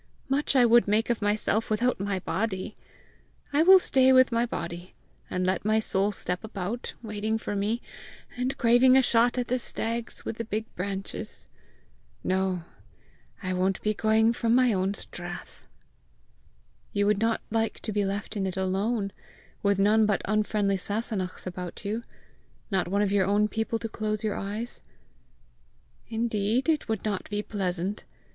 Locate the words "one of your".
22.87-23.27